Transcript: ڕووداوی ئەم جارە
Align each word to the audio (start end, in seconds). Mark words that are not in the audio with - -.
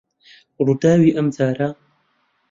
ڕووداوی 0.65 1.15
ئەم 1.17 1.27
جارە 1.35 1.69